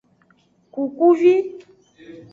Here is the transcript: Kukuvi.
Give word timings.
Kukuvi. 0.73 1.33